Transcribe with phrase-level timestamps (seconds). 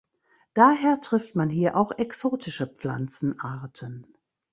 [0.55, 4.07] Daher trifft man hier auch exotische Pflanzenarten.